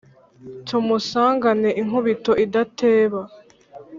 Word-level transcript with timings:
tumusangane 0.67 1.69
inkubito 1.81 2.31
idateba 2.45 3.21